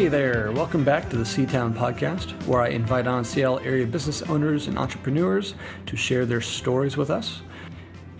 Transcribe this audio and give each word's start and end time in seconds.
Hey 0.00 0.08
there, 0.08 0.50
welcome 0.52 0.82
back 0.82 1.10
to 1.10 1.18
the 1.18 1.24
Seatown 1.24 1.74
Podcast, 1.74 2.32
where 2.46 2.62
I 2.62 2.68
invite 2.68 3.06
on 3.06 3.22
Seattle 3.22 3.58
area 3.58 3.86
business 3.86 4.22
owners 4.22 4.66
and 4.66 4.78
entrepreneurs 4.78 5.52
to 5.84 5.94
share 5.94 6.24
their 6.24 6.40
stories 6.40 6.96
with 6.96 7.10
us. 7.10 7.42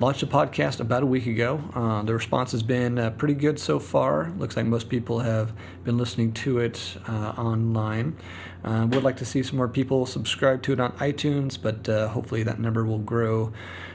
Launched 0.01 0.23
a 0.23 0.27
podcast 0.27 0.81
about 0.81 1.03
a 1.03 1.07
week 1.07 1.27
ago. 1.27 1.63
Uh, 1.75 2.01
the 2.03 2.15
response 2.15 2.53
has 2.53 2.63
been 2.63 2.99
uh, 2.99 3.11
pretty 3.11 3.35
good 3.35 3.59
so 3.59 3.79
far. 3.79 4.33
Looks 4.39 4.57
like 4.57 4.65
most 4.65 4.89
people 4.89 5.19
have 5.19 5.53
been 5.85 5.99
listening 5.99 6.33
to 6.33 6.59
it 6.59 6.97
uh, 7.07 7.35
online. 7.37 8.17
Uh, 8.65 8.87
would 8.91 9.05
like 9.05 9.19
to 9.19 9.27
see 9.27 9.43
some 9.43 9.59
more 9.59 9.69
people 9.69 10.07
subscribe 10.07 10.63
to 10.63 10.73
it 10.73 10.81
on 10.81 10.93
iTunes, 10.93 11.61
but 11.61 11.87
uh, 11.87 12.09
hopefully 12.09 12.43
that 12.45 12.59
number 12.59 12.83
will 12.83 13.01
grow 13.01 13.53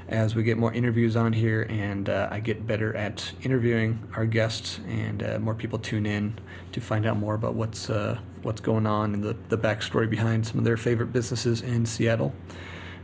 as 0.07 0.35
we 0.35 0.43
get 0.43 0.59
more 0.59 0.71
interviews 0.71 1.15
on 1.15 1.33
here 1.33 1.65
and 1.71 2.07
I 2.07 2.39
get 2.39 2.67
better 2.67 2.95
at 2.95 3.31
interviewing 3.41 4.07
our 4.15 4.27
guests 4.27 4.79
and 4.87 5.41
more 5.43 5.55
people 5.55 5.79
tune 5.79 6.05
in 6.05 6.37
to 6.73 6.81
find 6.81 7.07
out 7.07 7.17
more 7.17 7.33
about 7.33 7.55
what's 7.55 7.89
what's 8.43 8.61
going 8.61 8.85
on 8.85 9.15
and 9.15 9.23
the, 9.23 9.35
the 9.49 9.57
backstory 9.57 10.07
behind 10.07 10.45
some 10.45 10.59
of 10.59 10.65
their 10.65 10.77
favorite 10.77 11.11
businesses 11.11 11.63
in 11.63 11.83
Seattle. 11.83 12.31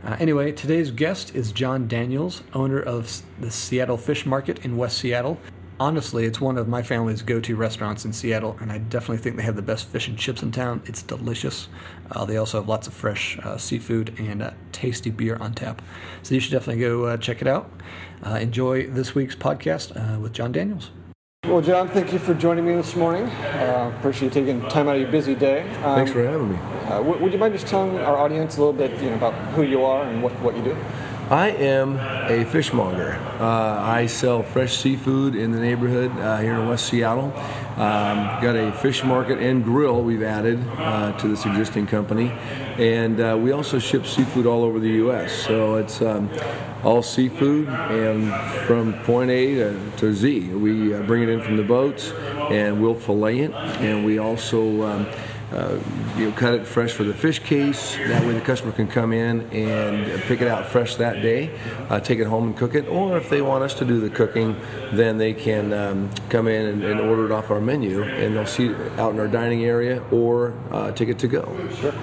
Uh, 0.04 0.18
anyway, 0.20 0.52
today's 0.52 0.90
guest 0.90 1.36
is 1.36 1.52
Jon 1.52 1.88
Daniels, 1.88 2.42
owner 2.54 2.80
of 2.80 3.22
the 3.40 3.52
Seattle 3.52 3.98
Fish 3.98 4.26
Market 4.26 4.66
in 4.66 4.76
West 4.76 4.98
Seattle. 4.98 5.38
Honestly, 5.80 6.26
it's 6.26 6.42
one 6.42 6.58
of 6.58 6.68
my 6.68 6.82
family's 6.82 7.22
go 7.22 7.40
to 7.40 7.56
restaurants 7.56 8.04
in 8.04 8.12
Seattle, 8.12 8.58
and 8.62 8.72
I 8.72 8.80
definitely 8.80 9.18
think 9.18 9.36
they 9.36 9.44
have 9.44 9.56
the 9.56 9.62
best 9.62 9.88
fish 9.88 10.08
and 10.08 10.18
chips 10.18 10.42
in 10.42 10.52
town. 10.52 10.82
It's 10.86 11.04
delicious. 11.04 11.70
Uh, 12.12 12.26
they 12.26 12.38
also 12.38 12.60
have 12.60 12.68
lots 12.68 12.88
of 12.88 12.94
fresh 12.94 13.38
uh, 13.44 13.58
seafood 13.58 14.16
and 14.20 14.52
tasty 14.72 15.12
beer 15.12 15.38
on 15.38 15.54
tap. 15.54 15.82
So 16.24 16.34
you 16.34 16.40
should 16.40 16.52
definitely 16.52 16.82
go 16.82 17.06
uh, 17.06 17.18
check 17.18 17.42
it 17.42 17.48
out. 17.48 17.72
Uh, 18.24 18.36
enjoy 18.36 18.88
this 18.88 19.14
week's 19.14 19.36
podcast 19.36 19.96
uh, 19.96 20.20
with 20.20 20.34
Jon 20.34 20.52
Daniels. 20.52 20.90
Well, 21.46 21.62
Jon, 21.62 21.90
thank 21.90 22.14
you 22.14 22.20
for 22.20 22.34
joining 22.34 22.66
me 22.66 22.74
this 22.74 22.96
morning. 22.96 23.26
Appreciate 24.02 24.36
you 24.36 24.46
taking 24.46 24.68
time 24.68 24.88
out 24.88 24.96
of 24.96 25.02
your 25.04 25.12
busy 25.12 25.36
day. 25.36 25.62
Um, 25.84 25.96
Thanks 25.96 26.12
for 26.12 26.24
having 26.26 26.50
me. 26.50 26.58
Uh, 26.58 26.98
w- 27.04 27.22
would 27.22 27.32
you 27.32 27.38
mind 27.38 27.54
just 27.54 27.68
telling 27.68 28.00
our 28.00 28.18
audience 28.18 28.58
a 28.58 28.60
little 28.60 28.74
bit 28.74 29.00
you 29.00 29.12
know, 29.12 29.16
about 29.16 29.36
who 29.54 29.62
you 29.62 29.86
are 29.86 30.04
and 30.06 30.24
what, 30.24 30.32
what 30.40 30.58
you 30.58 30.64
do? 30.64 30.76
I 31.30 31.50
am 31.50 31.98
a 31.98 32.44
fishmonger. 32.46 33.14
Uh, 33.40 33.80
I 33.80 34.08
sell 34.08 34.42
fresh 34.42 34.76
seafood 34.76 35.36
in 35.36 35.52
the 35.52 35.60
neighborhood 35.60 36.10
uh, 36.18 36.40
here 36.40 36.56
in 36.56 36.68
West 36.68 36.88
Seattle. 36.88 37.32
Um, 37.78 38.42
got 38.42 38.56
a 38.56 38.72
fish 38.72 39.04
market 39.04 39.38
and 39.38 39.64
grill 39.64 40.02
we've 40.02 40.24
added 40.24 40.60
uh, 40.80 41.16
to 41.20 41.28
this 41.28 41.46
existing 41.46 41.86
company, 41.86 42.32
and 42.80 43.22
uh, 43.22 43.38
we 43.40 43.52
also 43.52 43.78
ship 43.78 44.08
seafood 44.08 44.48
all 44.48 44.64
over 44.64 44.80
the 44.80 44.90
U.S. 44.90 45.32
So 45.32 45.76
it's 45.76 46.02
um, 46.02 46.28
all 46.84 47.04
seafood 47.04 47.70
and 47.70 48.34
from 48.66 48.94
point 49.04 49.30
A 49.30 49.56
to, 49.56 49.92
to 49.98 50.14
Z. 50.14 50.50
We 50.50 50.94
uh, 50.96 51.04
bring 51.04 51.22
it 51.24 51.30
in 51.30 51.40
from 51.42 51.56
the 51.56 51.64
boats 51.64 52.12
and 52.52 52.82
we'll 52.82 52.96
fillet 52.96 53.40
it, 53.40 53.52
and 53.52 54.06
we 54.06 54.18
also 54.18 54.84
um, 54.84 55.08
uh, 55.52 55.78
you 56.18 56.30
know, 56.30 56.32
cut 56.32 56.54
it 56.54 56.66
fresh 56.66 56.92
for 56.94 57.04
the 57.04 57.14
fish 57.14 57.40
case. 57.40 57.98
That 57.98 58.26
way 58.26 58.34
the 58.34 58.42
customer 58.42 58.72
can 58.72 58.88
come 58.88 59.12
in 59.12 59.42
and 59.52 60.22
pick 60.24 60.42
it 60.42 60.48
out 60.48 60.68
fresh 60.68 60.96
that 60.96 61.22
day, 61.22 61.58
uh, 61.90 62.00
take 62.00 62.20
it 62.20 62.28
home 62.28 62.48
and 62.48 62.58
cook 62.58 62.74
it. 62.74 62.88
Or 62.88 63.18
if 63.18 63.30
they 63.30 63.42
want 63.42 63.64
us 63.64 63.74
to 63.76 63.86
do 63.86 64.00
the 64.00 64.10
cooking, 64.10 64.56
then 64.94 65.18
they 65.18 65.34
can 65.34 65.74
um, 65.74 66.10
come 66.30 66.48
in 66.48 66.68
and, 66.68 66.84
and, 66.84 67.02
order 67.02 67.26
it 67.26 67.32
off 67.32 67.52
our 67.52 67.60
menu, 67.60 68.04
and 68.04 68.36
they'll 68.36 68.46
see 68.46 68.68
it 68.68 69.00
out 69.00 69.14
in 69.14 69.20
our 69.20 69.28
dining 69.28 69.66
area 69.66 70.02
or 70.12 70.54
uh, 70.72 70.92
take 70.92 71.10
it 71.10 71.20
to 71.20 71.28
go. 71.28 71.44
Sure. 71.82 71.94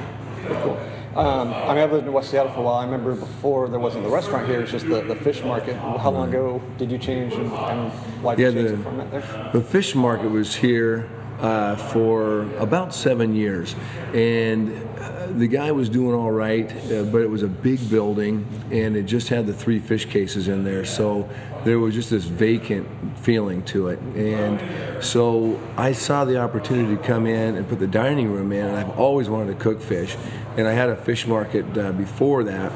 Cool. 0.45 0.98
Um, 1.19 1.53
I 1.53 1.75
mean, 1.75 1.79
I've 1.79 1.91
lived 1.91 2.07
in 2.07 2.13
West 2.13 2.31
Seattle 2.31 2.53
for 2.53 2.61
a 2.61 2.63
while. 2.63 2.77
I 2.77 2.85
remember 2.85 3.13
before 3.13 3.69
there 3.69 3.81
wasn't 3.81 4.05
the 4.05 4.11
restaurant 4.11 4.47
here; 4.47 4.61
it's 4.61 4.71
just 4.71 4.87
the, 4.87 5.03
the 5.03 5.17
fish 5.17 5.43
market. 5.43 5.75
How 5.75 6.13
long 6.13 6.29
ago 6.29 6.63
did 6.77 6.93
you 6.93 6.99
change, 6.99 7.33
and, 7.35 7.53
and 7.53 7.91
why 8.23 8.37
did 8.37 8.43
yeah, 8.43 8.49
you 8.51 8.55
change 8.55 8.71
the, 8.71 8.77
the 8.77 8.83
format 8.85 9.11
there? 9.11 9.51
The 9.53 9.61
fish 9.61 9.97
market 9.97 10.31
was 10.31 10.55
here 10.55 11.11
uh, 11.41 11.75
for 11.75 12.43
about 12.59 12.95
seven 12.95 13.35
years, 13.35 13.75
and 14.15 14.71
uh, 15.01 15.27
the 15.33 15.49
guy 15.49 15.73
was 15.73 15.89
doing 15.89 16.15
all 16.15 16.31
right, 16.31 16.71
uh, 16.71 17.03
but 17.05 17.23
it 17.23 17.31
was 17.31 17.43
a 17.43 17.49
big 17.49 17.91
building, 17.91 18.47
and 18.71 18.97
it 18.97 19.05
just 19.05 19.29
had 19.29 19.45
the 19.45 19.53
three 19.53 19.81
fish 19.81 20.05
cases 20.05 20.47
in 20.47 20.63
there, 20.63 20.85
so 20.85 21.29
there 21.65 21.81
was 21.81 21.95
just 21.95 22.11
this 22.11 22.25
vacant 22.25 22.87
feeling 23.19 23.63
to 23.65 23.89
it, 23.89 23.99
and 24.15 25.03
so 25.03 25.61
I 25.77 25.93
saw 25.93 26.25
the 26.25 26.39
opportunity 26.39 26.97
to 26.97 27.03
come 27.03 27.27
in 27.27 27.57
and 27.57 27.69
put 27.69 27.81
the 27.81 27.89
dining 27.89 28.31
room 28.31 28.53
in, 28.53 28.67
and 28.67 28.77
I've 28.77 28.99
always 28.99 29.29
wanted 29.29 29.59
to 29.59 29.63
cook 29.63 29.81
fish, 29.81 30.17
and 30.59 30.67
I 30.67 30.73
had 30.73 30.91
a 30.91 30.97
fish 30.97 31.25
market 31.25 31.79
uh, 31.79 31.93
before 31.93 32.43
that 32.43 32.73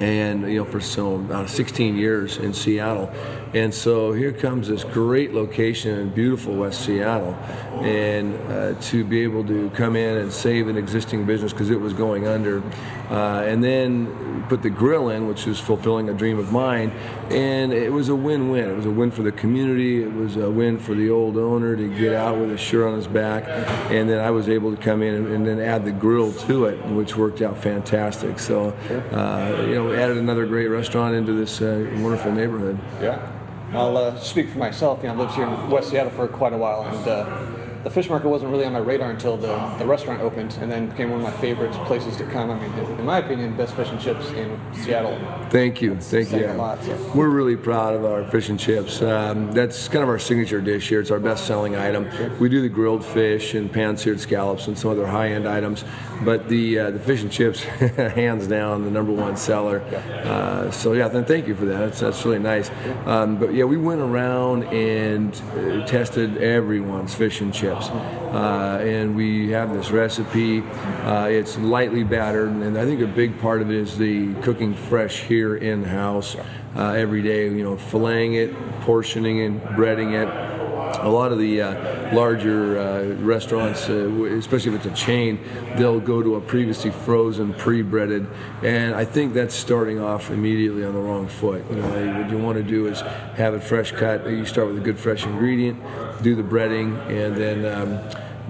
and 0.00 0.50
you 0.50 0.58
know 0.58 0.64
for 0.64 0.80
some 0.80 1.30
uh, 1.30 1.46
16 1.46 1.96
years 1.96 2.38
in 2.38 2.54
Seattle, 2.54 3.10
and 3.52 3.72
so 3.72 4.12
here 4.12 4.32
comes 4.32 4.68
this 4.68 4.82
great 4.82 5.34
location 5.34 5.98
in 5.98 6.10
beautiful 6.10 6.54
West 6.54 6.84
Seattle, 6.84 7.34
and 7.82 8.34
uh, 8.50 8.80
to 8.80 9.04
be 9.04 9.22
able 9.22 9.46
to 9.46 9.68
come 9.70 9.96
in 9.96 10.16
and 10.18 10.32
save 10.32 10.68
an 10.68 10.78
existing 10.78 11.26
business 11.26 11.52
because 11.52 11.70
it 11.70 11.78
was 11.78 11.92
going 11.92 12.26
under, 12.26 12.62
uh, 13.10 13.44
and 13.46 13.62
then 13.62 14.46
put 14.48 14.62
the 14.62 14.70
grill 14.70 15.10
in, 15.10 15.26
which 15.26 15.46
was 15.46 15.58
fulfilling 15.58 16.08
a 16.08 16.14
dream 16.14 16.38
of 16.38 16.52
mine, 16.52 16.90
and 17.30 17.72
it 17.72 17.92
was 17.92 18.08
a 18.08 18.14
win-win. 18.14 18.70
It 18.70 18.76
was 18.76 18.86
a 18.86 18.90
win 18.90 19.10
for 19.10 19.22
the 19.22 19.32
community. 19.32 20.02
It 20.02 20.12
was 20.12 20.36
a 20.36 20.50
win 20.50 20.78
for 20.78 20.94
the 20.94 21.10
old 21.10 21.36
owner 21.36 21.76
to 21.76 21.88
get 21.98 22.14
out 22.14 22.38
with 22.38 22.52
a 22.52 22.58
shirt 22.58 22.86
on 22.86 22.96
his 22.96 23.06
back, 23.06 23.44
and 23.90 24.08
then 24.08 24.20
I 24.20 24.30
was 24.30 24.48
able 24.48 24.74
to 24.74 24.80
come 24.80 25.02
in 25.02 25.14
and, 25.14 25.26
and 25.26 25.46
then 25.46 25.60
add 25.60 25.84
the 25.84 25.92
grill 25.92 26.32
to 26.32 26.66
it, 26.66 26.84
which 26.86 27.16
worked 27.16 27.42
out 27.42 27.58
fantastic. 27.58 28.38
So, 28.38 28.70
uh, 29.12 29.64
you 29.66 29.74
know 29.74 29.88
we 29.88 29.96
added 29.96 30.16
another 30.16 30.46
great 30.46 30.68
restaurant 30.68 31.14
into 31.14 31.32
this 31.32 31.60
uh, 31.60 31.86
wonderful 31.98 32.32
neighborhood. 32.32 32.78
Yeah. 33.00 33.36
I'll 33.72 33.96
uh, 33.96 34.18
speak 34.18 34.48
for 34.50 34.58
myself. 34.58 35.00
You 35.02 35.08
know, 35.08 35.14
I 35.14 35.16
lived 35.18 35.34
here 35.34 35.46
in 35.46 35.70
West 35.70 35.90
Seattle 35.90 36.10
for 36.10 36.26
quite 36.26 36.52
a 36.52 36.56
while, 36.56 36.82
and 36.82 37.06
uh, 37.06 37.46
the 37.82 37.90
fish 37.90 38.10
market 38.10 38.28
wasn't 38.28 38.50
really 38.50 38.66
on 38.66 38.72
my 38.74 38.78
radar 38.78 39.10
until 39.10 39.36
the, 39.36 39.56
the 39.78 39.86
restaurant 39.86 40.20
opened 40.20 40.56
and 40.60 40.70
then 40.70 40.88
became 40.90 41.10
one 41.10 41.20
of 41.20 41.24
my 41.24 41.40
favorite 41.40 41.72
places 41.86 42.16
to 42.18 42.24
come. 42.26 42.50
I 42.50 42.58
mean, 42.60 42.72
in 42.98 43.06
my 43.06 43.18
opinion, 43.18 43.56
best 43.56 43.74
fish 43.74 43.88
and 43.88 43.98
chips 44.00 44.28
in 44.32 44.60
Seattle. 44.74 45.18
Thank 45.48 45.80
you. 45.80 45.96
Thank 45.96 46.30
you. 46.32 46.46
Lot, 46.48 46.82
so. 46.84 47.12
We're 47.14 47.30
really 47.30 47.56
proud 47.56 47.94
of 47.94 48.04
our 48.04 48.24
fish 48.30 48.50
and 48.50 48.60
chips. 48.60 49.00
Um, 49.00 49.52
that's 49.52 49.88
kind 49.88 50.02
of 50.02 50.10
our 50.10 50.18
signature 50.18 50.60
dish 50.60 50.88
here. 50.88 51.00
It's 51.00 51.10
our 51.10 51.20
best 51.20 51.46
selling 51.46 51.74
item. 51.74 52.10
Sure. 52.12 52.28
We 52.36 52.50
do 52.50 52.60
the 52.60 52.68
grilled 52.68 53.04
fish 53.04 53.54
and 53.54 53.72
pan 53.72 53.96
seared 53.96 54.20
scallops 54.20 54.66
and 54.66 54.78
some 54.78 54.90
other 54.90 55.06
high 55.06 55.30
end 55.30 55.48
items, 55.48 55.84
but 56.22 56.48
the 56.48 56.78
uh, 56.78 56.90
the 56.90 56.98
fish 56.98 57.22
and 57.22 57.32
chips, 57.32 57.62
hands 57.62 58.46
down, 58.46 58.84
the 58.84 58.90
number 58.90 59.12
one 59.12 59.36
seller. 59.36 59.80
Uh, 59.80 60.70
so, 60.70 60.92
yeah, 60.92 61.08
then 61.08 61.24
thank 61.24 61.48
you 61.48 61.54
for 61.54 61.64
that. 61.64 61.78
That's, 61.78 62.00
that's 62.00 62.24
really 62.26 62.38
nice. 62.38 62.70
Um, 63.06 63.38
but 63.38 63.54
yeah, 63.54 63.64
we 63.64 63.78
went 63.78 64.02
around 64.02 64.64
and 64.64 65.34
uh, 65.34 65.86
tested 65.86 66.36
everyone's 66.38 67.14
fish 67.14 67.40
and 67.40 67.54
chips 67.54 67.69
chips. 67.70 67.88
Uh, 67.88 68.80
and 68.82 69.16
we 69.16 69.50
have 69.50 69.72
this 69.72 69.90
recipe. 69.90 70.62
Uh, 71.04 71.26
it's 71.30 71.58
lightly 71.58 72.04
battered, 72.04 72.48
and 72.48 72.78
I 72.78 72.84
think 72.84 73.00
a 73.00 73.06
big 73.06 73.38
part 73.40 73.62
of 73.62 73.70
it 73.70 73.76
is 73.76 73.98
the 73.98 74.34
cooking 74.42 74.74
fresh 74.74 75.20
here 75.20 75.56
in 75.56 75.82
house 75.82 76.36
uh, 76.76 76.92
every 76.92 77.22
day. 77.22 77.44
You 77.44 77.64
know, 77.64 77.76
filleting 77.76 78.34
it, 78.34 78.54
portioning 78.82 79.38
it, 79.38 79.64
breading 79.70 80.12
it 80.14 80.50
a 80.98 81.08
lot 81.08 81.32
of 81.32 81.38
the 81.38 81.62
uh, 81.62 82.14
larger 82.14 82.78
uh, 82.78 83.14
restaurants, 83.22 83.88
uh, 83.88 84.08
especially 84.36 84.74
if 84.74 84.84
it's 84.84 85.00
a 85.00 85.04
chain, 85.04 85.40
they'll 85.76 86.00
go 86.00 86.22
to 86.22 86.36
a 86.36 86.40
previously 86.40 86.90
frozen, 86.90 87.54
pre-breaded, 87.54 88.26
and 88.62 88.94
I 88.94 89.04
think 89.04 89.32
that's 89.32 89.54
starting 89.54 90.00
off 90.00 90.30
immediately 90.30 90.84
on 90.84 90.94
the 90.94 91.00
wrong 91.00 91.28
foot. 91.28 91.64
You 91.70 91.76
know, 91.76 92.20
what 92.20 92.30
you 92.30 92.38
want 92.38 92.58
to 92.58 92.64
do 92.64 92.86
is 92.86 93.00
have 93.00 93.54
it 93.54 93.62
fresh 93.62 93.92
cut. 93.92 94.28
You 94.28 94.44
start 94.44 94.68
with 94.68 94.78
a 94.78 94.80
good 94.80 94.98
fresh 94.98 95.24
ingredient, 95.24 95.80
do 96.22 96.34
the 96.34 96.42
breading, 96.42 96.98
and 97.08 97.36
then. 97.36 97.64
Um, 97.64 98.00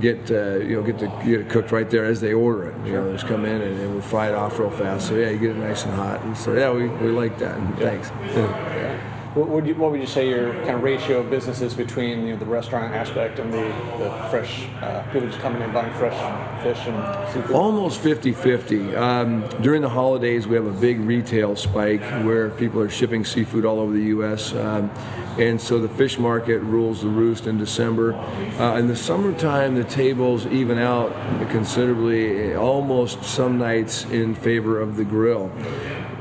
get 0.00 0.30
uh, 0.30 0.56
you 0.56 0.76
know 0.76 0.82
get 0.82 0.98
the 0.98 1.06
get 1.24 1.40
it 1.40 1.48
cooked 1.50 1.72
right 1.72 1.90
there 1.90 2.04
as 2.04 2.20
they 2.20 2.32
order 2.32 2.70
it. 2.70 2.86
You 2.86 2.94
know, 2.94 3.12
just 3.12 3.26
come 3.26 3.44
in 3.44 3.60
and, 3.60 3.78
and 3.78 3.94
we 3.94 4.00
fry 4.00 4.28
it 4.28 4.34
off 4.34 4.58
real 4.58 4.70
fast. 4.70 5.08
So 5.08 5.14
yeah, 5.14 5.30
you 5.30 5.38
get 5.38 5.50
it 5.50 5.58
nice 5.58 5.84
and 5.84 5.94
hot. 5.94 6.22
And 6.22 6.36
so 6.36 6.54
yeah, 6.54 6.70
we, 6.72 6.88
we 6.88 7.10
like 7.10 7.38
that. 7.38 7.58
Yeah. 7.78 8.00
Thanks. 8.00 9.19
What 9.34 9.48
would 9.48 9.64
you 9.64 9.76
What 9.76 9.92
would 9.92 10.00
you 10.00 10.08
say 10.08 10.28
your 10.28 10.54
kind 10.54 10.70
of 10.70 10.82
ratio 10.82 11.20
of 11.20 11.30
businesses 11.30 11.72
between 11.72 12.26
you 12.26 12.32
know, 12.32 12.36
the 12.36 12.46
restaurant 12.46 12.92
aspect 12.92 13.38
and 13.38 13.52
the, 13.52 13.62
the 13.98 14.10
fresh 14.28 14.66
uh, 14.82 15.04
people 15.12 15.28
just 15.28 15.38
coming 15.38 15.62
in 15.62 15.72
buying 15.72 15.92
fresh 15.94 16.16
fish 16.64 16.84
and 16.88 17.32
seafood? 17.32 17.54
Almost 17.54 18.00
50-50. 18.00 18.96
Um, 18.96 19.48
during 19.62 19.82
the 19.82 19.88
holidays, 19.88 20.48
we 20.48 20.56
have 20.56 20.66
a 20.66 20.72
big 20.72 20.98
retail 20.98 21.54
spike 21.54 22.02
where 22.24 22.50
people 22.50 22.80
are 22.80 22.90
shipping 22.90 23.24
seafood 23.24 23.64
all 23.64 23.78
over 23.78 23.92
the 23.92 24.06
U.S. 24.06 24.52
Um, 24.52 24.90
and 25.38 25.60
so 25.60 25.78
the 25.78 25.88
fish 25.88 26.18
market 26.18 26.58
rules 26.58 27.02
the 27.02 27.08
roost 27.08 27.46
in 27.46 27.56
December. 27.56 28.14
Uh, 28.58 28.78
in 28.78 28.88
the 28.88 28.96
summertime, 28.96 29.76
the 29.76 29.84
tables 29.84 30.44
even 30.46 30.76
out 30.76 31.12
considerably, 31.50 32.56
almost 32.56 33.22
some 33.22 33.58
nights 33.58 34.06
in 34.06 34.34
favor 34.34 34.80
of 34.80 34.96
the 34.96 35.04
grill 35.04 35.52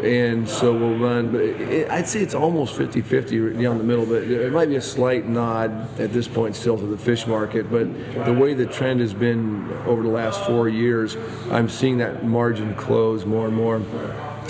and 0.04 0.48
so 0.48 0.74
we'll 0.74 0.98
run. 0.98 1.32
But 1.32 1.42
it, 1.42 1.90
I'd 1.90 2.08
say 2.08 2.22
it's 2.22 2.34
almost 2.34 2.76
50-50 2.76 3.62
down 3.62 3.78
the 3.78 3.84
middle. 3.84 4.06
But 4.06 4.24
it 4.24 4.52
might 4.52 4.70
be 4.70 4.76
a 4.76 4.82
slight 4.82 5.26
nod 5.26 6.00
at 6.00 6.14
this 6.14 6.28
point 6.28 6.56
still 6.56 6.78
to 6.78 6.86
the 6.86 6.98
fish 6.98 7.28
market. 7.28 7.70
But 7.72 7.88
the 8.26 8.34
way 8.34 8.54
the 8.54 8.66
trend 8.66 9.02
has 9.02 9.14
been 9.14 9.72
over 9.86 10.04
the 10.04 10.10
last 10.10 10.44
four 10.46 10.70
years, 10.70 11.18
I'm 11.52 11.70
seeing 11.70 11.98
that 11.98 12.26
margin 12.26 12.76
close 12.76 13.26
more 13.26 13.48
and 13.48 13.56
more. 13.56 13.82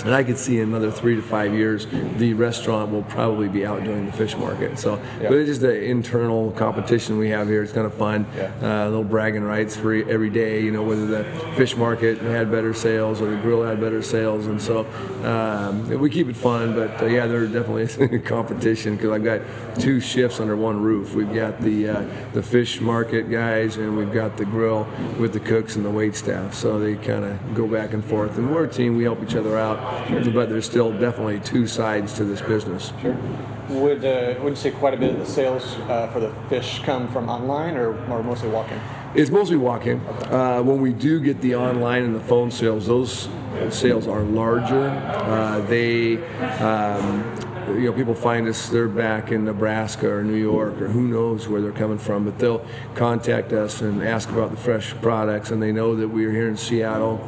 And 0.04 0.14
I 0.14 0.22
could 0.22 0.38
see 0.38 0.58
in 0.58 0.68
another 0.68 0.90
three 0.90 1.16
to 1.16 1.22
five 1.22 1.54
years, 1.54 1.86
the 2.16 2.34
restaurant 2.34 2.90
will 2.90 3.02
probably 3.04 3.48
be 3.48 3.66
outdoing 3.66 4.06
the 4.06 4.12
fish 4.12 4.36
market. 4.36 4.78
So, 4.78 4.96
yep. 5.20 5.30
but 5.30 5.32
it's 5.34 5.48
just 5.48 5.60
the 5.60 5.82
internal 5.82 6.50
competition 6.52 7.18
we 7.18 7.28
have 7.30 7.48
here. 7.48 7.62
It's 7.62 7.72
kind 7.72 7.86
of 7.86 7.94
fun. 7.94 8.26
Yeah. 8.36 8.52
Uh, 8.62 8.88
little 8.88 9.04
bragging 9.04 9.42
rights 9.42 9.76
for 9.76 9.92
every 9.94 10.30
day. 10.30 10.62
You 10.62 10.70
know, 10.70 10.82
whether 10.82 11.06
the 11.06 11.24
fish 11.56 11.76
market 11.76 12.18
had 12.18 12.50
better 12.50 12.74
sales 12.74 13.20
or 13.20 13.30
the 13.30 13.36
grill 13.36 13.62
had 13.62 13.80
better 13.80 14.02
sales, 14.02 14.46
and 14.46 14.60
so 14.60 14.86
um, 15.24 15.88
we 16.00 16.10
keep 16.10 16.28
it 16.28 16.36
fun. 16.36 16.74
But 16.74 17.02
uh, 17.02 17.06
yeah, 17.06 17.26
there 17.26 17.46
definitely 17.46 17.82
is 17.82 17.98
a 17.98 18.18
competition 18.18 18.96
because 18.96 19.10
I've 19.10 19.24
got 19.24 19.40
two 19.78 20.00
shifts 20.00 20.40
under 20.40 20.56
one 20.56 20.80
roof. 20.80 21.14
We've 21.14 21.32
got 21.32 21.60
the 21.60 21.88
uh, 21.88 22.06
the 22.32 22.42
fish 22.42 22.80
market 22.80 23.30
guys, 23.30 23.76
and 23.76 23.96
we've 23.96 24.12
got 24.12 24.36
the 24.36 24.44
grill 24.44 24.86
with 25.18 25.32
the 25.32 25.40
cooks 25.40 25.76
and 25.76 25.84
the 25.84 25.90
wait 25.90 26.14
staff. 26.14 26.54
So 26.54 26.78
they 26.78 26.94
kind 26.96 27.24
of 27.24 27.54
go 27.54 27.66
back 27.66 27.92
and 27.92 28.04
forth. 28.04 28.38
And 28.38 28.54
we're 28.54 28.64
a 28.64 28.68
team. 28.68 28.96
We 28.96 29.04
help 29.04 29.22
each 29.22 29.34
other 29.34 29.58
out 29.58 29.89
sure. 30.08 30.32
but 30.32 30.48
there's 30.48 30.66
still 30.66 30.92
definitely 30.92 31.40
two 31.40 31.66
sides 31.66 32.12
to 32.14 32.24
this 32.24 32.40
business. 32.40 32.92
Sure. 33.00 33.16
Would 33.68 34.04
uh, 34.04 34.34
would 34.42 34.50
you 34.50 34.56
say 34.56 34.70
quite 34.72 34.94
a 34.94 34.96
bit 34.96 35.14
of 35.14 35.18
the 35.20 35.26
sales 35.26 35.76
uh, 35.88 36.08
for 36.12 36.20
the 36.20 36.32
fish 36.48 36.80
come 36.80 37.06
from 37.08 37.28
online 37.28 37.76
or, 37.76 37.90
or 38.10 38.22
mostly 38.22 38.48
walk-in? 38.48 38.80
It's 39.14 39.30
mostly 39.30 39.56
walk-in. 39.56 40.00
Okay. 40.00 40.30
Uh, 40.30 40.62
when 40.62 40.80
we 40.80 40.92
do 40.92 41.20
get 41.20 41.40
the 41.40 41.54
online 41.54 42.04
and 42.04 42.14
the 42.14 42.20
phone 42.20 42.50
sales, 42.50 42.86
those 42.86 43.28
sales 43.70 44.06
are 44.06 44.22
larger. 44.22 44.88
Uh, 44.88 45.60
they 45.62 46.16
um, 46.58 47.22
you 47.68 47.86
know, 47.86 47.92
people 47.92 48.14
find 48.14 48.48
us, 48.48 48.68
they're 48.68 48.88
back 48.88 49.32
in 49.32 49.44
Nebraska 49.44 50.10
or 50.10 50.22
New 50.22 50.36
York 50.36 50.80
or 50.80 50.88
who 50.88 51.06
knows 51.06 51.48
where 51.48 51.60
they're 51.60 51.72
coming 51.72 51.98
from, 51.98 52.24
but 52.24 52.38
they'll 52.38 52.64
contact 52.94 53.52
us 53.52 53.80
and 53.80 54.02
ask 54.02 54.28
about 54.30 54.50
the 54.50 54.56
fresh 54.56 54.94
products, 54.94 55.50
and 55.50 55.62
they 55.62 55.72
know 55.72 55.94
that 55.96 56.08
we're 56.08 56.32
here 56.32 56.48
in 56.48 56.56
Seattle, 56.56 57.18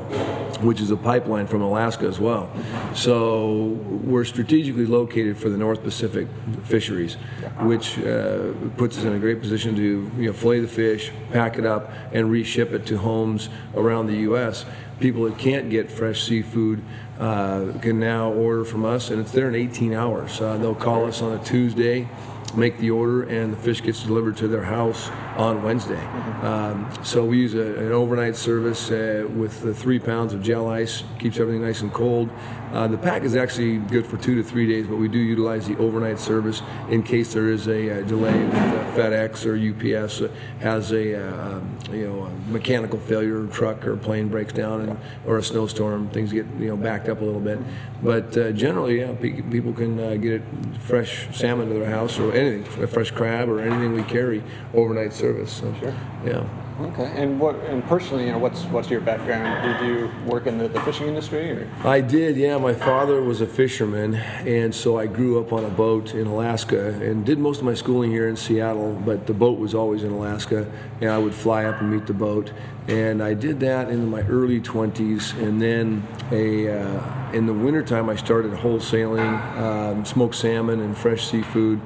which 0.61 0.81
is 0.81 0.91
a 0.91 0.97
pipeline 0.97 1.47
from 1.47 1.63
Alaska 1.63 2.07
as 2.07 2.19
well. 2.19 2.51
So 2.95 3.79
we're 4.05 4.25
strategically 4.25 4.87
located 4.87 5.37
for 5.37 5.49
the 5.49 5.57
North 5.57 5.83
Pacific 5.83 6.29
fisheries, 6.65 7.15
which 7.61 7.99
uh, 7.99 8.53
puts 8.77 8.99
us 8.99 9.05
in 9.05 9.13
a 9.15 9.19
great 9.19 9.41
position 9.41 9.75
to 9.77 10.11
you 10.17 10.27
know, 10.27 10.33
fillet 10.33 10.61
the 10.61 10.69
fish, 10.69 11.11
pack 11.33 11.59
it 11.59 11.67
up, 11.67 11.91
and 12.13 12.31
reship 12.31 12.73
it 12.73 12.87
to 12.87 12.99
homes 12.99 13.49
around 13.75 14.07
the 14.07 14.17
U.S. 14.19 14.65
People 15.03 15.25
that 15.25 15.37
can't 15.37 15.69
get 15.69 15.91
fresh 15.91 16.23
seafood 16.23 16.81
uh, 17.19 17.73
can 17.83 17.99
now 17.99 18.31
order 18.31 18.65
from 18.65 18.85
us, 18.85 19.11
and 19.11 19.21
it's 19.21 19.33
there 19.33 19.49
in 19.49 19.57
18 19.57 19.93
hours. 19.95 20.41
Uh, 20.41 20.57
they'll 20.59 20.77
call 20.77 21.07
us 21.07 21.21
on 21.23 21.33
a 21.37 21.43
Tuesday, 21.43 22.09
make 22.55 22.79
the 22.79 22.93
order, 22.93 23.25
and 23.25 23.53
the 23.53 23.57
fish 23.57 23.83
gets 23.83 24.05
delivered 24.05 24.37
to 24.37 24.47
their 24.47 24.63
house 24.63 25.11
on 25.37 25.61
Wednesday. 25.65 26.01
Um, 26.43 26.89
so 27.03 27.25
we 27.25 27.39
use 27.39 27.55
a, 27.55 27.85
an 27.85 27.91
overnight 27.91 28.37
service 28.37 28.93
uh, 28.93 29.27
with 29.35 29.61
the 29.63 29.75
three 29.75 29.99
pounds 29.99 30.35
of 30.35 30.41
gel 30.41 30.69
ice, 30.69 31.03
keeps 31.19 31.41
everything 31.41 31.63
nice 31.63 31.81
and 31.81 31.93
cold. 31.93 32.31
Uh, 32.73 32.87
the 32.87 32.97
pack 32.97 33.23
is 33.23 33.37
actually 33.37 33.77
good 33.77 34.07
for 34.07 34.17
two 34.17 34.35
to 34.35 34.43
three 34.43 34.67
days, 34.67 34.87
but 34.87 34.97
we 34.97 35.07
do 35.07 35.19
utilize 35.19 35.69
the 35.69 35.77
overnight 35.77 36.19
service 36.19 36.63
in 36.89 37.03
case 37.03 37.35
there 37.35 37.51
is 37.51 37.69
a, 37.69 37.89
a 37.89 38.03
delay 38.05 38.33
with 38.45 38.55
uh, 38.55 38.93
FedEx 38.97 39.45
or 39.45 39.57
UPS 39.57 40.23
uh, 40.23 40.29
has 40.61 40.93
a 40.93 41.15
uh, 41.15 41.53
um, 41.57 41.79
you 41.93 42.09
know 42.09 42.23
a 42.25 42.31
mechanical 42.51 42.99
failure, 42.99 43.47
truck 43.49 43.87
or 43.87 43.97
plane 43.97 44.29
breaks 44.29 44.55
down, 44.55 44.81
and, 44.81 44.99
or 45.27 45.37
a 45.37 45.43
snowstorm, 45.43 46.09
things 46.11 46.33
get 46.33 46.47
you 46.59 46.69
know 46.69 46.77
backed 46.77 47.11
up 47.11 47.21
a 47.21 47.25
little 47.25 47.41
bit. 47.41 47.59
But 48.03 48.37
uh, 48.39 48.53
generally, 48.53 49.01
yeah, 49.01 49.13
people 49.17 49.75
can 49.75 50.21
get 50.21 50.33
it 50.33 50.43
fresh 50.81 51.29
salmon 51.37 51.69
to 51.69 51.75
their 51.75 51.91
house 51.91 52.19
or 52.19 52.33
anything, 52.33 52.83
a 52.83 52.87
fresh 52.87 53.11
crab 53.11 53.51
or 53.51 53.61
anything 53.61 53.93
we 53.93 54.03
carry 54.05 54.43
overnight 54.73 55.13
service. 55.13 55.53
So, 55.53 55.75
sure. 55.75 55.95
Yeah. 56.25 56.49
Okay, 56.83 57.13
and 57.15 57.39
what 57.39 57.55
and 57.67 57.85
personally, 57.87 58.27
you 58.27 58.33
know, 58.33 58.39
what's 58.39 58.65
what's 58.65 58.91
your 58.91 59.01
background? 59.01 59.63
Did 59.63 59.87
you 59.87 60.11
work 60.27 60.47
in 60.47 60.59
the, 60.59 60.67
the 60.67 60.81
fishing 60.81 61.07
industry? 61.07 61.53
Or? 61.53 61.71
I 61.85 62.01
did. 62.01 62.37
Yeah, 62.37 62.59
my 62.59 62.75
father 62.75 63.23
was 63.23 63.41
a 63.41 63.47
fisherman, 63.47 64.17
and 64.17 64.75
so 64.75 64.99
I 64.99 65.07
grew 65.07 65.41
up 65.41 65.53
on 65.53 65.65
a 65.65 65.69
boat 65.69 66.15
in 66.15 66.27
Alaska 66.27 66.89
and 66.89 67.25
did 67.25 67.39
most 67.39 67.59
of 67.59 67.65
my 67.65 67.75
schooling 67.75 68.11
here 68.11 68.29
in 68.29 68.37
Seattle. 68.37 69.01
But 69.05 69.29
the 69.29 69.35
boat 69.35 69.61
was 69.61 69.75
always 69.75 70.03
in 70.03 70.11
Alaska, 70.11 70.71
and 71.01 71.09
I 71.09 71.19
would 71.19 71.35
fly 71.35 71.67
up 71.67 71.81
and 71.81 71.91
meet 71.91 72.07
the 72.07 72.15
boat. 72.15 72.53
And 72.89 73.23
I 73.23 73.35
did 73.35 73.61
that 73.61 73.89
in 73.89 74.11
my 74.11 74.23
early 74.23 74.61
20s, 74.61 75.41
and 75.41 75.63
then 75.63 76.05
a 76.33 76.81
uh, 76.81 77.23
in 77.33 77.47
the 77.47 77.55
wintertime 77.55 78.11
I 78.11 78.17
started 78.17 78.53
wholesaling 78.53 79.57
um, 79.57 80.05
smoked 80.05 80.35
salmon 80.35 80.81
and 80.81 80.99
fresh 80.99 81.31
seafood. 81.31 81.81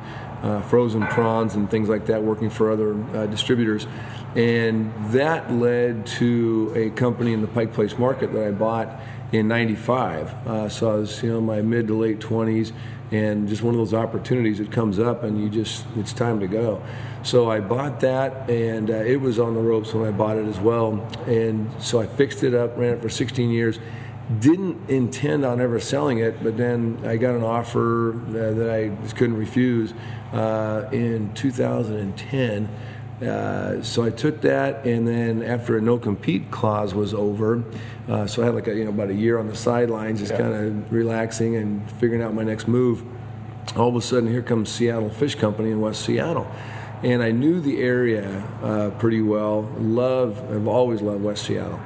Uh, 0.46 0.62
frozen 0.62 1.04
prawns 1.08 1.56
and 1.56 1.69
things 1.69 1.88
like 1.88 2.06
that, 2.06 2.22
working 2.22 2.48
for 2.48 2.70
other 2.70 2.94
uh, 3.16 3.26
distributors. 3.26 3.88
And 4.37 4.93
that 5.12 5.52
led 5.52 6.06
to 6.19 6.72
a 6.76 6.90
company 6.90 7.32
in 7.32 7.40
the 7.40 7.48
Pike 7.48 7.72
Place 7.72 7.98
market 7.98 8.32
that 8.32 8.46
I 8.46 8.52
bought 8.52 9.00
in 9.32 9.48
95. 9.48 10.28
Uh, 10.46 10.69
so 10.69 10.93
I 10.93 10.94
was, 10.98 11.20
you 11.20 11.32
know, 11.32 11.40
my 11.40 11.62
mid 11.62 11.88
to 11.88 11.96
late 11.96 12.20
20s 12.20 12.70
and 13.10 13.48
just 13.48 13.62
one 13.62 13.75
of 13.75 13.78
those 13.78 13.93
opportunities 13.93 14.58
that 14.58 14.70
comes 14.70 15.00
up 15.00 15.25
and 15.25 15.43
you 15.43 15.48
just, 15.48 15.84
it's 15.96 16.12
time 16.12 16.38
to 16.38 16.46
go. 16.46 16.81
So 17.25 17.50
I 17.50 17.58
bought 17.58 17.98
that 18.00 18.48
and 18.48 18.88
uh, 18.88 18.94
it 18.94 19.20
was 19.20 19.40
on 19.40 19.54
the 19.54 19.60
ropes 19.60 19.93
when 19.94 20.06
I 20.06 20.12
bought 20.12 20.37
it 20.37 20.46
as 20.46 20.60
well. 20.60 21.04
And 21.26 21.69
so 21.82 22.00
I 22.00 22.06
fixed 22.06 22.44
it 22.44 22.54
up, 22.54 22.78
ran 22.78 22.94
it 22.94 23.02
for 23.02 23.08
16 23.08 23.50
years. 23.50 23.81
Didn't 24.40 24.90
intend 24.90 25.44
on 25.44 25.61
ever 25.61 25.78
selling 25.78 26.19
it, 26.19 26.43
but 26.43 26.56
then 26.56 27.00
I 27.05 27.17
got 27.17 27.34
an 27.34 27.44
offer 27.44 28.12
uh, 28.12 28.32
that 28.55 28.70
I 28.70 28.88
just 29.02 29.17
couldn't 29.17 29.37
refuse 29.37 29.94
uh, 30.32 30.88
in 30.90 31.32
2010 31.34 32.69
uh, 33.23 33.82
so 33.82 34.05
I 34.05 34.11
took 34.11 34.43
that, 34.43 34.84
and 34.84 35.08
then 35.08 35.43
after 35.43 35.78
a 35.78 35.81
no 35.81 35.99
compete 35.99 36.50
clause 36.50 36.94
was 36.94 37.14
over, 37.14 37.64
uh, 38.08 38.26
so 38.26 38.43
I 38.43 38.46
had 38.46 38.55
like 38.55 38.67
a, 38.67 38.75
you 38.75 38.84
know 38.84 38.90
about 38.90 39.08
a 39.08 39.14
year 39.14 39.38
on 39.38 39.46
the 39.46 39.56
sidelines, 39.56 40.20
just 40.20 40.32
yeah. 40.32 40.38
kind 40.38 40.55
of 40.55 40.93
relaxing 40.93 41.56
and 41.56 41.90
figuring 41.93 42.22
out 42.22 42.34
my 42.34 42.43
next 42.43 42.69
move. 42.69 43.05
All 43.75 43.88
of 43.88 43.96
a 43.96 44.02
sudden, 44.02 44.31
here 44.31 44.43
comes 44.43 44.69
Seattle 44.70 45.08
Fish 45.08 45.34
Company 45.34 45.70
in 45.70 45.81
West 45.81 46.05
Seattle, 46.05 46.46
and 47.02 47.22
I 47.22 47.31
knew 47.31 47.58
the 47.58 47.81
area 47.81 48.43
uh, 48.62 48.90
pretty 48.99 49.22
well. 49.22 49.62
Love, 49.79 50.38
I've 50.52 50.69
always 50.69 51.00
loved 51.00 51.22
West 51.22 51.46
Seattle, 51.46 51.81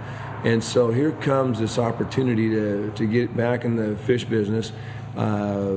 and 0.44 0.62
so 0.62 0.90
here 0.90 1.12
comes 1.12 1.58
this 1.58 1.78
opportunity 1.78 2.48
to 2.50 2.92
to 2.96 3.06
get 3.06 3.36
back 3.36 3.64
in 3.64 3.76
the 3.76 3.96
fish 3.96 4.24
business. 4.24 4.72
Uh, 5.16 5.76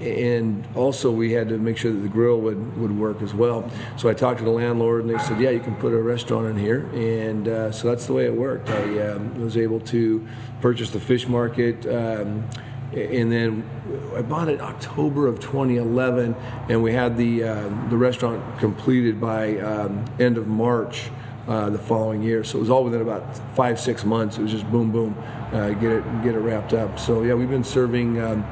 and 0.00 0.66
also 0.74 1.10
we 1.10 1.32
had 1.32 1.48
to 1.48 1.58
make 1.58 1.76
sure 1.76 1.92
that 1.92 1.98
the 1.98 2.08
grill 2.08 2.40
would, 2.40 2.78
would 2.78 2.96
work 2.96 3.20
as 3.20 3.34
well. 3.34 3.70
So 3.98 4.08
I 4.08 4.14
talked 4.14 4.38
to 4.38 4.44
the 4.44 4.50
landlord, 4.50 5.04
and 5.04 5.10
they 5.14 5.18
said, 5.18 5.40
"Yeah, 5.40 5.50
you 5.50 5.60
can 5.60 5.76
put 5.76 5.92
a 5.92 6.00
restaurant 6.00 6.46
in 6.46 6.56
here." 6.56 6.88
And 6.94 7.48
uh, 7.48 7.72
so 7.72 7.88
that's 7.88 8.06
the 8.06 8.14
way 8.14 8.24
it 8.24 8.34
worked. 8.34 8.70
I 8.70 9.08
um, 9.08 9.40
was 9.40 9.56
able 9.56 9.80
to 9.80 10.26
purchase 10.60 10.90
the 10.90 11.00
fish 11.00 11.28
market. 11.28 11.86
Um, 11.86 12.48
and 12.92 13.30
then 13.30 13.70
I 14.16 14.22
bought 14.22 14.48
it 14.48 14.60
October 14.60 15.28
of 15.28 15.38
2011, 15.38 16.34
and 16.68 16.82
we 16.82 16.92
had 16.92 17.16
the 17.16 17.44
uh, 17.44 17.88
the 17.88 17.96
restaurant 17.96 18.58
completed 18.58 19.20
by 19.20 19.58
um, 19.58 20.04
end 20.18 20.38
of 20.38 20.48
March 20.48 21.10
uh, 21.48 21.70
the 21.70 21.78
following 21.78 22.22
year. 22.22 22.44
So 22.44 22.58
it 22.58 22.60
was 22.60 22.70
all 22.70 22.84
within 22.84 23.00
about 23.00 23.36
five 23.56 23.80
six 23.80 24.04
months. 24.04 24.38
It 24.38 24.42
was 24.42 24.52
just 24.52 24.70
boom 24.70 24.90
boom, 24.90 25.16
uh, 25.52 25.70
get 25.70 25.92
it 25.92 26.22
get 26.22 26.34
it 26.34 26.40
wrapped 26.40 26.72
up. 26.72 26.98
So 26.98 27.22
yeah, 27.22 27.34
we've 27.34 27.50
been 27.50 27.64
serving 27.64 28.20
um, 28.20 28.44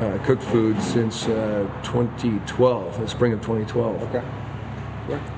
uh, 0.00 0.18
cooked 0.24 0.42
food 0.42 0.80
since 0.82 1.26
uh, 1.28 1.68
2012, 1.84 3.00
the 3.00 3.08
spring 3.08 3.32
of 3.32 3.40
2012. 3.40 4.02
Okay. 4.14 4.22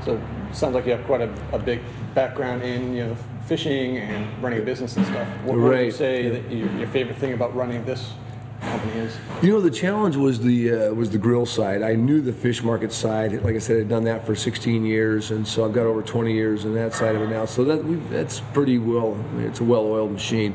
So 0.05 0.21
sounds 0.53 0.75
like 0.75 0.87
you 0.87 0.93
have 0.93 1.05
quite 1.05 1.21
a, 1.21 1.35
a, 1.53 1.59
big 1.59 1.81
background 2.15 2.63
in 2.63 2.95
you 2.95 3.07
know 3.07 3.17
fishing 3.47 3.99
and 3.99 4.43
running 4.43 4.61
a 4.61 4.63
business 4.63 4.97
and 4.97 5.07
stuff. 5.07 5.27
What, 5.43 5.57
right. 5.57 5.69
would 5.69 5.85
you 5.87 5.91
say 5.91 6.29
that 6.29 6.51
your, 6.51 6.71
your 6.73 6.89
favorite 6.89 7.17
thing 7.17 7.33
about 7.33 7.55
running 7.57 7.85
this 7.85 8.13
company 8.61 8.93
is? 9.01 9.17
You 9.43 9.53
know, 9.53 9.61
the 9.61 9.71
challenge 9.71 10.17
was 10.17 10.41
the 10.41 10.73
uh, 10.73 10.95
was 10.95 11.11
the 11.11 11.19
grill 11.19 11.47
side. 11.47 11.83
I 11.83 11.95
knew 11.95 12.21
the 12.21 12.33
fish 12.33 12.63
market 12.63 12.93
side. 12.93 13.43
Like 13.43 13.57
I 13.57 13.59
said, 13.59 13.81
I'd 13.81 13.89
done 13.89 14.05
that 14.05 14.27
for 14.27 14.35
16 14.35 14.85
years, 14.85 15.31
and 15.31 15.47
so 15.47 15.65
I've 15.65 15.73
got 15.73 15.87
over 15.87 16.03
20 16.03 16.33
years 16.33 16.65
in 16.65 16.75
that 16.75 16.95
side 16.95 17.15
of 17.15 17.23
it 17.23 17.29
now. 17.29 17.45
So 17.45 17.65
that 17.65 18.11
that's 18.11 18.41
pretty 18.41 18.79
well. 18.79 19.17
It's 19.39 19.61
a 19.61 19.65
well-oiled 19.65 20.13
machine. 20.13 20.55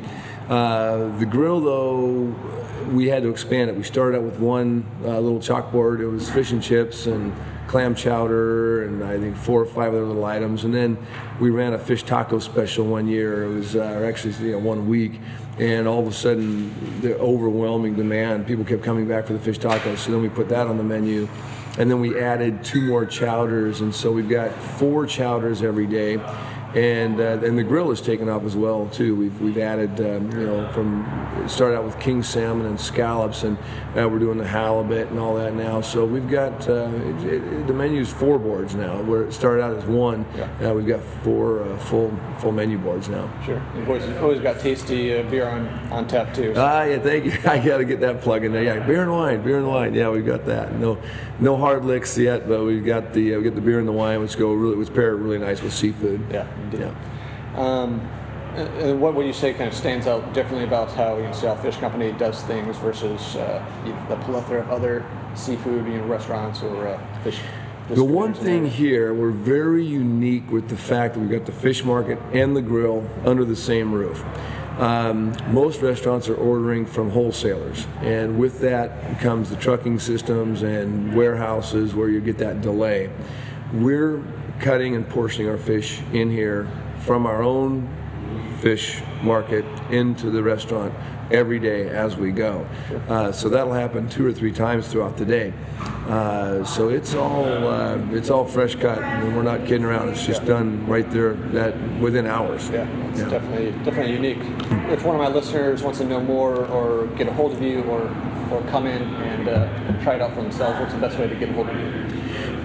Uh, 0.49 1.15
the 1.19 1.25
grill, 1.25 1.59
though, 1.61 2.35
we 2.91 3.07
had 3.07 3.21
to 3.21 3.29
expand 3.29 3.69
it. 3.69 3.75
We 3.75 3.83
started 3.83 4.17
out 4.17 4.23
with 4.23 4.39
one 4.39 4.83
uh, 5.03 5.19
little 5.19 5.39
chalkboard. 5.39 5.99
It 5.99 6.07
was 6.07 6.29
fish 6.29 6.51
and 6.51 6.61
chips 6.61 7.05
and 7.05 7.35
clam 7.69 7.93
chowder 7.93 8.83
and 8.83 9.03
I 9.03 9.19
think 9.19 9.38
four 9.38 9.61
or 9.61 9.65
five 9.65 9.93
other 9.93 10.03
little 10.03 10.25
items. 10.25 10.63
And 10.63 10.73
then 10.73 10.97
we 11.39 11.51
ran 11.51 11.73
a 11.73 11.77
fish 11.77 12.01
taco 12.01 12.39
special 12.39 12.88
one 12.88 13.07
year. 13.07 13.43
It 13.43 13.53
was 13.53 13.75
uh, 13.75 14.03
actually 14.07 14.33
you 14.43 14.53
know, 14.53 14.57
one 14.57 14.89
week. 14.89 15.19
And 15.59 15.88
all 15.88 15.99
of 15.99 16.07
a 16.07 16.11
sudden, 16.11 17.01
the 17.01 17.15
overwhelming 17.19 17.95
demand, 17.95 18.47
people 18.47 18.65
kept 18.65 18.81
coming 18.81 19.07
back 19.07 19.27
for 19.27 19.33
the 19.33 19.39
fish 19.39 19.59
tacos. 19.59 19.99
So 19.99 20.11
then 20.11 20.21
we 20.21 20.29
put 20.29 20.49
that 20.49 20.65
on 20.65 20.77
the 20.77 20.83
menu. 20.83 21.29
And 21.77 21.91
then 21.91 21.99
we 21.99 22.19
added 22.19 22.63
two 22.63 22.81
more 22.81 23.05
chowders. 23.05 23.81
And 23.81 23.93
so 23.93 24.11
we've 24.11 24.29
got 24.29 24.51
four 24.51 25.05
chowders 25.05 25.61
every 25.61 25.85
day 25.85 26.17
and 26.75 27.19
uh, 27.19 27.39
and 27.43 27.57
the 27.57 27.63
grill 27.63 27.89
has 27.89 27.99
taken 27.99 28.29
off 28.29 28.43
as 28.43 28.55
well 28.55 28.88
too. 28.91 29.15
We've 29.15 29.41
we've 29.41 29.57
added 29.57 29.99
um, 30.01 30.31
you 30.31 30.45
know 30.45 30.71
from 30.71 31.03
started 31.47 31.77
out 31.77 31.83
with 31.83 31.99
king 31.99 32.21
salmon 32.21 32.67
and 32.67 32.79
scallops, 32.79 33.43
and 33.43 33.57
uh, 33.97 34.07
we're 34.07 34.19
doing 34.19 34.38
the 34.38 34.47
halibut 34.47 35.09
and 35.09 35.19
all 35.19 35.35
that 35.35 35.53
now. 35.55 35.81
So 35.81 36.05
we've 36.05 36.29
got 36.29 36.69
uh, 36.69 36.91
it, 36.93 37.23
it, 37.23 37.67
the 37.67 37.73
menu's 37.73 38.11
four 38.11 38.38
boards 38.38 38.75
now. 38.75 39.01
Where 39.01 39.23
it 39.23 39.33
started 39.33 39.63
out 39.63 39.75
as 39.75 39.85
one, 39.85 40.25
yeah. 40.35 40.71
we've 40.71 40.85
got 40.85 41.01
four 41.23 41.63
uh, 41.63 41.77
full 41.77 42.15
full 42.39 42.51
menu 42.51 42.77
boards 42.77 43.09
now. 43.09 43.31
Sure, 43.43 43.61
you've 43.75 43.88
always, 43.88 44.17
always 44.17 44.41
got 44.41 44.59
tasty 44.59 45.17
uh, 45.17 45.23
beer 45.23 45.47
on, 45.47 45.67
on 45.91 46.07
tap 46.07 46.33
too. 46.35 46.53
So. 46.53 46.63
Ah, 46.63 46.83
yeah, 46.83 46.99
thank 46.99 47.25
you. 47.25 47.31
I 47.49 47.57
got 47.57 47.77
to 47.77 47.85
get 47.85 47.99
that 48.01 48.21
plug 48.21 48.43
in 48.43 48.51
there. 48.51 48.63
Yeah, 48.63 48.85
beer 48.85 49.01
and 49.01 49.11
wine, 49.11 49.41
beer 49.41 49.57
and 49.57 49.67
wine. 49.67 49.95
Yeah, 49.95 50.09
we've 50.09 50.25
got 50.25 50.45
that. 50.45 50.75
No 50.75 50.99
no 51.39 51.57
hard 51.57 51.83
licks 51.85 52.17
yet, 52.17 52.47
but 52.47 52.63
we've 52.63 52.85
got 52.85 53.13
the 53.13 53.33
uh, 53.33 53.38
we 53.38 53.43
get 53.43 53.55
the 53.55 53.61
beer 53.61 53.79
and 53.79 53.88
the 53.88 53.93
wine, 53.93 54.21
which 54.21 54.38
go 54.38 54.53
really 54.53 54.75
which 54.75 54.93
pair 54.93 55.15
really 55.15 55.39
nice 55.39 55.61
with 55.61 55.73
seafood. 55.73 56.21
Yeah. 56.29 56.47
Yeah. 56.71 56.93
Um, 57.55 58.01
and 58.55 58.99
what 58.99 59.13
would 59.13 59.25
you 59.25 59.33
say 59.33 59.53
kind 59.53 59.69
of 59.69 59.75
stands 59.75 60.07
out 60.07 60.33
differently 60.33 60.63
about 60.63 60.91
how 60.91 61.17
you 61.17 61.23
know, 61.23 61.31
Seattle 61.31 61.61
Fish 61.61 61.77
Company 61.77 62.11
does 62.13 62.41
things 62.43 62.77
versus 62.77 63.35
uh, 63.35 63.63
you 63.85 63.93
know, 63.93 64.05
the 64.09 64.15
plethora 64.17 64.61
of 64.61 64.69
other 64.71 65.05
seafood 65.35 65.85
you 65.85 65.99
know, 65.99 66.05
restaurants 66.05 66.61
or 66.63 66.87
uh, 66.87 67.21
fish? 67.23 67.39
The 67.89 68.03
one 68.03 68.35
thing 68.35 68.67
here, 68.67 69.15
we're 69.15 69.31
very 69.31 69.83
unique 69.83 70.51
with 70.51 70.69
the 70.69 70.77
fact 70.77 71.15
that 71.15 71.21
we've 71.21 71.31
got 71.31 71.47
the 71.47 71.51
fish 71.51 71.83
market 71.83 72.19
and 72.33 72.55
the 72.55 72.61
grill 72.61 73.07
under 73.25 73.43
the 73.43 73.55
same 73.55 73.91
roof. 73.91 74.23
Um, 74.77 75.35
most 75.51 75.81
restaurants 75.81 76.29
are 76.29 76.35
ordering 76.35 76.85
from 76.85 77.09
wholesalers, 77.09 77.87
and 78.01 78.37
with 78.37 78.61
that 78.61 79.19
comes 79.19 79.49
the 79.49 79.55
trucking 79.55 79.99
systems 79.99 80.61
and 80.61 81.15
warehouses 81.15 81.95
where 81.95 82.09
you 82.09 82.21
get 82.21 82.37
that 82.37 82.61
delay. 82.61 83.09
We're 83.73 84.23
cutting 84.59 84.95
and 84.95 85.07
portioning 85.07 85.49
our 85.49 85.57
fish 85.57 86.01
in 86.13 86.29
here 86.29 86.67
from 87.01 87.25
our 87.25 87.41
own 87.41 87.87
fish 88.61 89.01
market 89.23 89.65
into 89.89 90.29
the 90.29 90.43
restaurant 90.43 90.93
every 91.31 91.59
day 91.59 91.87
as 91.89 92.15
we 92.15 92.31
go. 92.31 92.67
Uh, 93.07 93.31
so 93.31 93.49
that'll 93.49 93.73
happen 93.73 94.09
two 94.09 94.25
or 94.25 94.33
three 94.33 94.51
times 94.51 94.87
throughout 94.87 95.17
the 95.17 95.25
day. 95.25 95.53
Uh, 96.07 96.63
so 96.63 96.89
it's 96.89 97.13
all 97.13 97.45
uh, 97.67 97.97
it's 98.11 98.29
all 98.29 98.45
fresh 98.45 98.75
cut. 98.75 98.99
I 98.99 99.23
mean, 99.23 99.35
we're 99.35 99.43
not 99.43 99.61
kidding 99.61 99.83
around. 99.83 100.09
It's 100.09 100.25
just 100.25 100.45
done 100.45 100.85
right 100.87 101.09
there 101.11 101.33
that 101.33 101.77
within 101.99 102.25
hours. 102.25 102.69
Yeah, 102.69 102.87
it's 103.09 103.19
yeah. 103.19 103.29
definitely 103.29 103.71
definitely 103.83 104.13
unique. 104.13 104.39
If 104.91 105.03
one 105.03 105.15
of 105.15 105.21
my 105.21 105.29
listeners 105.29 105.83
wants 105.83 105.99
to 105.99 106.05
know 106.05 106.19
more 106.19 106.65
or 106.65 107.05
get 107.15 107.27
a 107.27 107.33
hold 107.33 107.53
of 107.53 107.61
you 107.61 107.83
or 107.83 108.01
or 108.51 108.63
come 108.69 108.87
in 108.87 109.01
and 109.01 109.47
uh, 109.47 110.03
try 110.03 110.15
it 110.15 110.21
out 110.21 110.33
for 110.33 110.41
themselves, 110.41 110.79
what's 110.79 110.93
the 110.93 110.99
best 110.99 111.19
way 111.19 111.27
to 111.27 111.35
get 111.35 111.49
a 111.49 111.53
hold 111.53 111.69
of 111.69 111.75
you? 111.75 112.08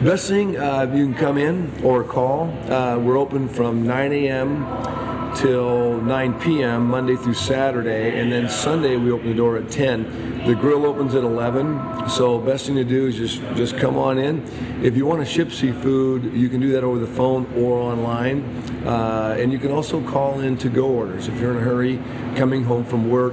Best 0.05 0.29
thing, 0.29 0.59
uh, 0.59 0.83
you 0.95 1.07
can 1.07 1.15
come 1.15 1.39
in 1.39 1.73
or 1.83 2.05
call. 2.05 2.51
Uh, 2.71 2.99
we're 2.99 3.17
open 3.17 3.49
from 3.49 3.87
9 3.87 4.13
a.m 4.13 5.15
till 5.37 6.01
9 6.01 6.41
p.m. 6.41 6.87
Monday 6.87 7.17
through 7.17 7.35
Saturday, 7.35 8.21
and 8.21 8.31
then 8.31 8.49
Sunday 8.49 8.97
we 8.97 9.11
open 9.11 9.29
the 9.31 9.35
door 9.35 9.57
at 9.57 9.71
10. 9.71 10.34
The 10.47 10.55
grill 10.55 10.85
opens 10.85 11.15
at 11.15 11.25
11, 11.25 12.07
so 12.11 12.39
best 12.39 12.67
thing 12.67 12.75
to 12.75 12.85
do 12.85 13.07
is 13.07 13.17
just 13.17 13.41
just 13.57 13.79
come 13.79 13.97
on 13.97 14.19
in. 14.19 14.47
If 14.83 14.95
you 14.95 15.07
want 15.07 15.21
to 15.21 15.25
ship 15.25 15.51
seafood, 15.51 16.35
you 16.35 16.51
can 16.51 16.61
do 16.61 16.71
that 16.73 16.85
over 16.85 16.99
the 16.99 17.07
phone 17.07 17.51
or 17.57 17.79
online, 17.79 18.45
uh, 18.87 19.39
and 19.39 19.51
you 19.51 19.59
can 19.59 19.71
also 19.71 20.03
call 20.03 20.41
in 20.41 20.59
to 20.59 20.69
go 20.69 20.85
orders 20.85 21.29
if 21.29 21.41
you're 21.41 21.53
in 21.53 21.57
a 21.57 21.61
hurry, 21.61 21.99
coming 22.37 22.63
home 22.63 22.85
from 22.85 23.09
work, 23.09 23.33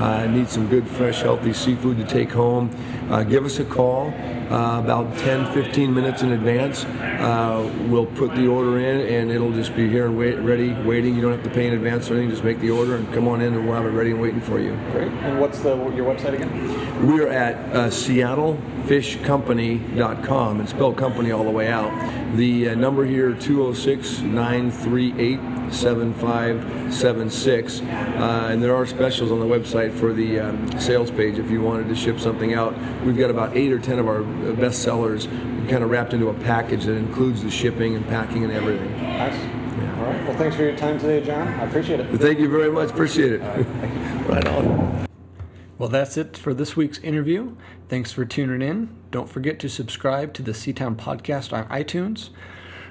uh, 0.00 0.26
need 0.26 0.50
some 0.50 0.68
good, 0.68 0.86
fresh, 0.86 1.22
healthy 1.22 1.54
seafood 1.54 1.96
to 1.96 2.04
take 2.04 2.30
home. 2.30 2.70
Uh, 3.10 3.22
give 3.22 3.46
us 3.46 3.58
a 3.58 3.64
call 3.64 4.12
uh, 4.50 4.80
about 4.80 5.16
10, 5.18 5.52
15 5.52 5.94
minutes 5.94 6.22
in 6.22 6.32
advance. 6.32 6.84
Uh, 6.84 7.72
we'll 7.88 8.06
put 8.06 8.34
the 8.34 8.46
order 8.46 8.78
in, 8.78 9.00
and 9.14 9.30
it'll 9.30 9.52
just 9.52 9.74
be 9.76 9.88
here 9.88 10.06
and 10.06 10.18
wait, 10.18 10.36
ready, 10.36 10.72
waiting. 10.82 11.14
You 11.14 11.22
don't 11.22 11.32
have 11.32 11.44
to 11.44 11.50
pay 11.50 11.66
in 11.66 11.74
advance 11.74 12.10
or 12.10 12.14
anything. 12.14 12.30
Just 12.30 12.44
make 12.44 12.60
the 12.60 12.70
order 12.70 12.96
and 12.96 13.12
come 13.12 13.28
on 13.28 13.40
in, 13.40 13.54
and 13.54 13.66
we'll 13.66 13.76
have 13.76 13.86
it 13.86 13.90
ready 13.90 14.10
and 14.10 14.20
waiting 14.20 14.40
for 14.40 14.58
you. 14.60 14.78
Great. 14.92 15.08
And 15.08 15.40
what's 15.40 15.60
the 15.60 15.76
your 15.90 16.12
website 16.12 16.34
again? 16.34 16.49
We're 17.00 17.28
at 17.28 17.54
uh, 17.74 17.88
SeattleFishCompany.com, 17.88 20.60
and 20.60 20.68
spell 20.68 20.92
company 20.92 21.30
all 21.30 21.44
the 21.44 21.50
way 21.50 21.68
out. 21.68 21.90
The 22.36 22.70
uh, 22.70 22.74
number 22.74 23.04
here 23.04 23.32
206 23.32 24.20
938 24.20 25.40
7576. 25.72 27.80
Uh, 27.80 28.48
and 28.50 28.62
there 28.62 28.76
are 28.76 28.84
specials 28.86 29.32
on 29.32 29.40
the 29.40 29.46
website 29.46 29.92
for 29.92 30.12
the 30.12 30.40
um, 30.40 30.80
sales 30.80 31.10
page 31.10 31.38
if 31.38 31.50
you 31.50 31.62
wanted 31.62 31.88
to 31.88 31.94
ship 31.94 32.20
something 32.20 32.52
out. 32.54 32.74
We've 33.02 33.16
got 33.16 33.30
about 33.30 33.56
eight 33.56 33.72
or 33.72 33.78
ten 33.78 33.98
of 33.98 34.06
our 34.06 34.22
best 34.54 34.82
sellers 34.82 35.26
kind 35.70 35.84
of 35.84 35.90
wrapped 35.90 36.12
into 36.12 36.28
a 36.28 36.34
package 36.34 36.84
that 36.84 36.96
includes 36.96 37.42
the 37.42 37.50
shipping 37.50 37.94
and 37.94 38.06
packing 38.08 38.44
and 38.44 38.52
everything. 38.52 38.90
Nice. 39.02 39.34
Yeah. 39.34 39.98
All 39.98 40.04
right. 40.04 40.26
Well, 40.26 40.36
thanks 40.36 40.56
for 40.56 40.62
your 40.62 40.76
time 40.76 40.98
today, 40.98 41.24
Jon. 41.24 41.46
I 41.46 41.64
appreciate 41.64 42.00
it. 42.00 42.20
Thank 42.20 42.40
you 42.40 42.48
very 42.48 42.70
much. 42.70 42.90
Appreciate 42.90 43.34
it. 43.34 43.40
Right, 43.40 43.66
right 44.28 44.48
on. 44.48 45.09
Well, 45.80 45.88
that's 45.88 46.18
it 46.18 46.36
for 46.36 46.52
this 46.52 46.76
week's 46.76 46.98
interview. 46.98 47.56
Thanks 47.88 48.12
for 48.12 48.26
tuning 48.26 48.60
in. 48.60 48.90
Don't 49.10 49.30
forget 49.30 49.58
to 49.60 49.68
subscribe 49.70 50.34
to 50.34 50.42
the 50.42 50.52
Seatown 50.52 50.94
podcast 50.94 51.54
on 51.54 51.66
iTunes 51.70 52.28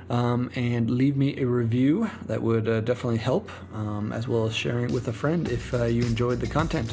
um, 0.10 0.50
and 0.56 0.90
leave 0.90 1.16
me 1.16 1.40
a 1.40 1.46
review. 1.46 2.10
That 2.26 2.42
would 2.42 2.68
uh, 2.68 2.82
definitely 2.82 3.20
help, 3.20 3.52
um, 3.76 4.12
as 4.12 4.28
well 4.28 4.48
as 4.48 4.56
sharing 4.56 4.86
it 4.86 4.92
with 4.92 5.08
a 5.08 5.14
friend 5.14 5.48
if 5.50 5.72
uh, 5.72 5.86
you 5.86 6.02
enjoyed 6.02 6.40
the 6.40 6.48
content. 6.48 6.92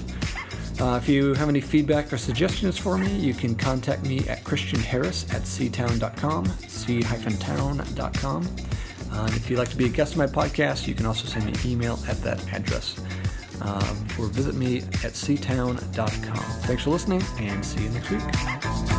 Uh, 0.78 1.00
if 1.02 1.08
you 1.08 1.32
have 1.32 1.48
any 1.48 1.62
feedback 1.62 2.12
or 2.12 2.18
suggestions 2.18 2.76
for 2.76 2.98
me, 2.98 3.16
you 3.16 3.32
can 3.32 3.54
contact 3.54 4.04
me 4.04 4.18
at 4.28 4.44
christianharris 4.44 5.32
at 5.32 5.44
seatown.com, 5.44 6.44
c-town.com. 6.68 8.46
Uh, 9.12 9.28
if 9.32 9.48
you'd 9.48 9.58
like 9.58 9.70
to 9.70 9.76
be 9.76 9.86
a 9.86 9.88
guest 9.88 10.12
on 10.12 10.18
my 10.18 10.26
podcast, 10.26 10.86
you 10.86 10.94
can 10.94 11.06
also 11.06 11.26
send 11.26 11.46
me 11.46 11.52
an 11.52 11.66
email 11.66 11.98
at 12.06 12.18
that 12.18 12.46
address. 12.52 13.00
Um, 13.62 14.06
or 14.18 14.26
visit 14.26 14.54
me 14.54 14.78
at 14.78 15.12
seatown.com. 15.12 16.36
Thanks 16.62 16.84
for 16.84 16.90
listening 16.90 17.22
and 17.38 17.64
see 17.64 17.82
you 17.82 17.90
next 17.90 18.10
week. 18.10 18.95